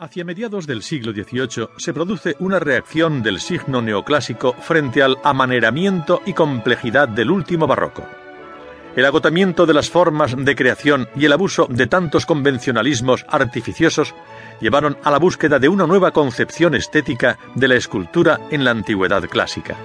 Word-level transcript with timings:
Hacia 0.00 0.24
mediados 0.24 0.68
del 0.68 0.84
siglo 0.84 1.10
XVIII 1.12 1.70
se 1.76 1.92
produce 1.92 2.36
una 2.38 2.60
reacción 2.60 3.20
del 3.20 3.40
signo 3.40 3.82
neoclásico 3.82 4.52
frente 4.52 5.02
al 5.02 5.18
amaneramiento 5.24 6.22
y 6.24 6.34
complejidad 6.34 7.08
del 7.08 7.32
último 7.32 7.66
barroco. 7.66 8.06
El 8.94 9.04
agotamiento 9.04 9.66
de 9.66 9.74
las 9.74 9.90
formas 9.90 10.36
de 10.36 10.54
creación 10.54 11.08
y 11.16 11.24
el 11.24 11.32
abuso 11.32 11.66
de 11.68 11.88
tantos 11.88 12.26
convencionalismos 12.26 13.26
artificiosos 13.28 14.14
llevaron 14.60 14.96
a 15.02 15.10
la 15.10 15.18
búsqueda 15.18 15.58
de 15.58 15.68
una 15.68 15.88
nueva 15.88 16.12
concepción 16.12 16.76
estética 16.76 17.36
de 17.56 17.66
la 17.66 17.74
escultura 17.74 18.38
en 18.52 18.62
la 18.62 18.70
antigüedad 18.70 19.24
clásica. 19.28 19.76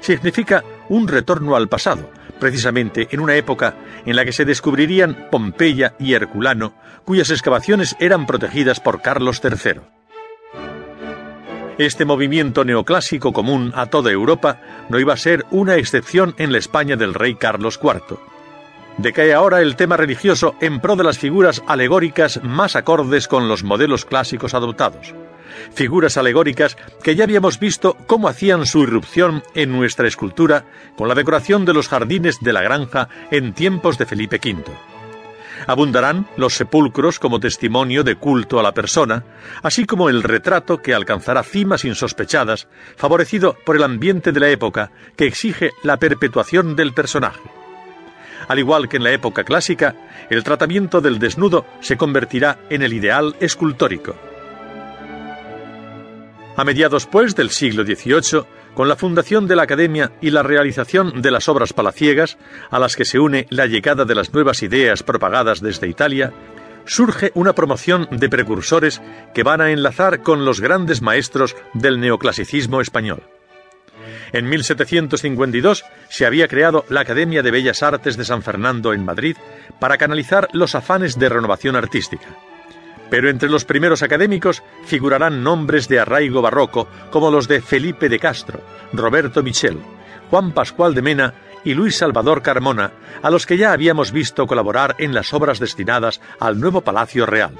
Significa 0.00 0.64
un 0.88 1.06
retorno 1.06 1.54
al 1.54 1.68
pasado, 1.68 2.08
precisamente 2.38 3.08
en 3.10 3.20
una 3.20 3.36
época 3.36 3.74
en 4.06 4.16
la 4.16 4.24
que 4.24 4.32
se 4.32 4.44
descubrirían 4.44 5.28
Pompeya 5.30 5.94
y 5.98 6.14
Herculano, 6.14 6.74
cuyas 7.04 7.30
excavaciones 7.30 7.96
eran 8.00 8.26
protegidas 8.26 8.80
por 8.80 9.02
Carlos 9.02 9.40
III. 9.42 9.80
Este 11.78 12.04
movimiento 12.04 12.64
neoclásico 12.64 13.32
común 13.32 13.72
a 13.74 13.86
toda 13.86 14.12
Europa 14.12 14.60
no 14.88 15.00
iba 15.00 15.12
a 15.12 15.18
ser 15.18 15.44
una 15.50 15.76
excepción 15.76 16.34
en 16.38 16.52
la 16.52 16.58
España 16.58 16.96
del 16.96 17.14
rey 17.14 17.34
Carlos 17.34 17.80
IV. 17.82 18.18
Decae 18.98 19.34
ahora 19.34 19.60
el 19.60 19.74
tema 19.74 19.96
religioso 19.96 20.54
en 20.60 20.80
pro 20.80 20.94
de 20.94 21.02
las 21.02 21.18
figuras 21.18 21.62
alegóricas 21.66 22.40
más 22.44 22.76
acordes 22.76 23.26
con 23.26 23.48
los 23.48 23.64
modelos 23.64 24.04
clásicos 24.04 24.54
adoptados 24.54 25.14
figuras 25.72 26.16
alegóricas 26.16 26.76
que 27.02 27.14
ya 27.14 27.24
habíamos 27.24 27.58
visto 27.58 27.96
cómo 28.06 28.28
hacían 28.28 28.66
su 28.66 28.82
irrupción 28.82 29.42
en 29.54 29.72
nuestra 29.72 30.08
escultura 30.08 30.64
con 30.96 31.08
la 31.08 31.14
decoración 31.14 31.64
de 31.64 31.74
los 31.74 31.88
jardines 31.88 32.40
de 32.40 32.52
la 32.52 32.62
granja 32.62 33.08
en 33.30 33.52
tiempos 33.52 33.98
de 33.98 34.06
Felipe 34.06 34.40
V. 34.42 34.64
Abundarán 35.66 36.26
los 36.36 36.54
sepulcros 36.54 37.18
como 37.18 37.40
testimonio 37.40 38.04
de 38.04 38.16
culto 38.16 38.58
a 38.58 38.62
la 38.62 38.72
persona, 38.72 39.24
así 39.62 39.86
como 39.86 40.08
el 40.08 40.22
retrato 40.22 40.78
que 40.78 40.94
alcanzará 40.94 41.42
cimas 41.42 41.84
insospechadas, 41.84 42.68
favorecido 42.96 43.56
por 43.64 43.76
el 43.76 43.82
ambiente 43.82 44.32
de 44.32 44.40
la 44.40 44.48
época 44.48 44.90
que 45.16 45.26
exige 45.26 45.70
la 45.82 45.96
perpetuación 45.96 46.76
del 46.76 46.92
personaje. 46.92 47.40
Al 48.48 48.58
igual 48.58 48.88
que 48.88 48.98
en 48.98 49.04
la 49.04 49.12
época 49.12 49.44
clásica, 49.44 49.94
el 50.28 50.44
tratamiento 50.44 51.00
del 51.00 51.18
desnudo 51.18 51.64
se 51.80 51.96
convertirá 51.96 52.58
en 52.68 52.82
el 52.82 52.92
ideal 52.92 53.36
escultórico. 53.40 54.33
A 56.56 56.64
mediados, 56.64 57.06
pues, 57.06 57.34
del 57.34 57.50
siglo 57.50 57.82
XVIII, 57.82 58.44
con 58.74 58.88
la 58.88 58.94
fundación 58.94 59.48
de 59.48 59.56
la 59.56 59.64
Academia 59.64 60.12
y 60.20 60.30
la 60.30 60.44
realización 60.44 61.20
de 61.20 61.32
las 61.32 61.48
obras 61.48 61.72
palaciegas, 61.72 62.38
a 62.70 62.78
las 62.78 62.94
que 62.94 63.04
se 63.04 63.18
une 63.18 63.46
la 63.50 63.66
llegada 63.66 64.04
de 64.04 64.14
las 64.14 64.32
nuevas 64.32 64.62
ideas 64.62 65.02
propagadas 65.02 65.60
desde 65.60 65.88
Italia, 65.88 66.32
surge 66.86 67.32
una 67.34 67.54
promoción 67.54 68.06
de 68.10 68.28
precursores 68.28 69.02
que 69.34 69.42
van 69.42 69.60
a 69.60 69.72
enlazar 69.72 70.22
con 70.22 70.44
los 70.44 70.60
grandes 70.60 71.02
maestros 71.02 71.56
del 71.72 71.98
neoclasicismo 71.98 72.80
español. 72.80 73.22
En 74.32 74.48
1752 74.48 75.84
se 76.08 76.26
había 76.26 76.46
creado 76.46 76.84
la 76.88 77.00
Academia 77.00 77.42
de 77.42 77.50
Bellas 77.50 77.82
Artes 77.82 78.16
de 78.16 78.24
San 78.24 78.42
Fernando 78.42 78.92
en 78.92 79.04
Madrid 79.04 79.36
para 79.80 79.96
canalizar 79.96 80.48
los 80.52 80.74
afanes 80.74 81.18
de 81.18 81.28
renovación 81.28 81.74
artística 81.74 82.26
pero 83.14 83.30
entre 83.30 83.48
los 83.48 83.64
primeros 83.64 84.02
académicos 84.02 84.64
figurarán 84.86 85.44
nombres 85.44 85.86
de 85.86 86.00
arraigo 86.00 86.42
barroco 86.42 86.88
como 87.12 87.30
los 87.30 87.46
de 87.46 87.60
Felipe 87.60 88.08
de 88.08 88.18
Castro, 88.18 88.60
Roberto 88.92 89.40
Michel, 89.40 89.78
Juan 90.30 90.50
Pascual 90.50 90.94
de 90.94 91.02
Mena 91.02 91.34
y 91.62 91.74
Luis 91.74 91.96
Salvador 91.96 92.42
Carmona, 92.42 92.90
a 93.22 93.30
los 93.30 93.46
que 93.46 93.56
ya 93.56 93.70
habíamos 93.70 94.10
visto 94.10 94.48
colaborar 94.48 94.96
en 94.98 95.14
las 95.14 95.32
obras 95.32 95.60
destinadas 95.60 96.20
al 96.40 96.58
nuevo 96.58 96.80
Palacio 96.80 97.24
Real. 97.24 97.54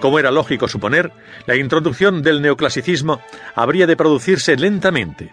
Como 0.00 0.18
era 0.18 0.30
lógico 0.30 0.68
suponer, 0.68 1.12
la 1.44 1.56
introducción 1.56 2.22
del 2.22 2.40
neoclasicismo 2.40 3.20
habría 3.54 3.86
de 3.86 3.94
producirse 3.94 4.56
lentamente. 4.56 5.32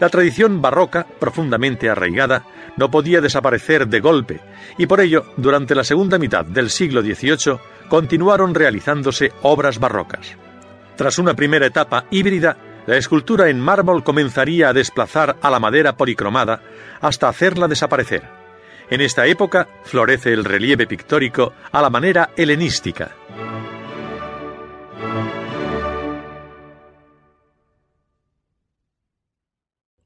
La 0.00 0.08
tradición 0.08 0.62
barroca, 0.62 1.06
profundamente 1.20 1.90
arraigada, 1.90 2.46
no 2.78 2.90
podía 2.90 3.20
desaparecer 3.20 3.88
de 3.88 4.00
golpe, 4.00 4.40
y 4.78 4.86
por 4.86 5.02
ello, 5.02 5.26
durante 5.36 5.74
la 5.74 5.84
segunda 5.84 6.16
mitad 6.18 6.46
del 6.46 6.70
siglo 6.70 7.02
XVIII, 7.02 7.58
continuaron 7.92 8.54
realizándose 8.54 9.34
obras 9.42 9.78
barrocas. 9.78 10.38
Tras 10.96 11.18
una 11.18 11.34
primera 11.34 11.66
etapa 11.66 12.06
híbrida, 12.10 12.56
la 12.86 12.96
escultura 12.96 13.50
en 13.50 13.60
mármol 13.60 14.02
comenzaría 14.02 14.70
a 14.70 14.72
desplazar 14.72 15.36
a 15.42 15.50
la 15.50 15.60
madera 15.60 15.94
policromada 15.94 16.62
hasta 17.02 17.28
hacerla 17.28 17.68
desaparecer. 17.68 18.22
En 18.88 19.02
esta 19.02 19.26
época 19.26 19.68
florece 19.84 20.32
el 20.32 20.46
relieve 20.46 20.86
pictórico 20.86 21.52
a 21.70 21.82
la 21.82 21.90
manera 21.90 22.30
helenística. 22.34 23.14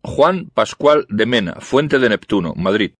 Juan 0.02 0.50
Pascual 0.52 1.06
de 1.08 1.26
Mena, 1.26 1.54
Fuente 1.60 2.00
de 2.00 2.08
Neptuno, 2.08 2.52
Madrid. 2.56 2.94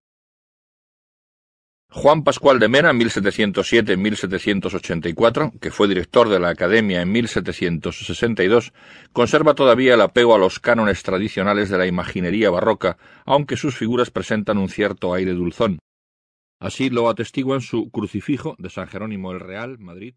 Juan 1.98 2.24
Pascual 2.24 2.58
de 2.58 2.68
Mena, 2.68 2.92
1707-1784, 2.92 5.58
que 5.58 5.70
fue 5.70 5.88
director 5.88 6.28
de 6.28 6.38
la 6.38 6.50
Academia 6.50 7.00
en 7.00 7.10
1762, 7.10 8.74
conserva 9.14 9.54
todavía 9.54 9.94
el 9.94 10.02
apego 10.02 10.34
a 10.34 10.38
los 10.38 10.60
cánones 10.60 11.02
tradicionales 11.02 11.70
de 11.70 11.78
la 11.78 11.86
imaginería 11.86 12.50
barroca, 12.50 12.98
aunque 13.24 13.56
sus 13.56 13.78
figuras 13.78 14.10
presentan 14.10 14.58
un 14.58 14.68
cierto 14.68 15.14
aire 15.14 15.32
dulzón. 15.32 15.78
Así 16.60 16.90
lo 16.90 17.08
atestiguan 17.08 17.62
su 17.62 17.90
Crucifijo 17.90 18.56
de 18.58 18.68
San 18.68 18.88
Jerónimo 18.88 19.32
el 19.32 19.40
Real, 19.40 19.78
Madrid, 19.78 20.16